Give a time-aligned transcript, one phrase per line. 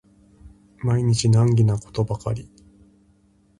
[0.83, 2.49] 毎日難儀なことばかり